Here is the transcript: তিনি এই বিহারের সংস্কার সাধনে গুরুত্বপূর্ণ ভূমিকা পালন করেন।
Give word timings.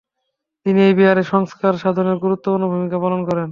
তিনি 0.65 0.79
এই 0.87 0.93
বিহারের 0.97 1.27
সংস্কার 1.33 1.73
সাধনে 1.83 2.13
গুরুত্বপূর্ণ 2.23 2.63
ভূমিকা 2.73 2.97
পালন 3.03 3.21
করেন। 3.29 3.49